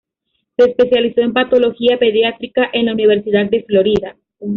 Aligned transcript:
Se 0.57 0.65
especializó 0.67 1.21
en 1.21 1.31
Patología 1.31 1.99
pediátrica 1.99 2.67
en 2.73 2.87
la 2.87 2.93
Universidad 2.93 3.47
de 3.51 3.61
Florida. 3.61 4.15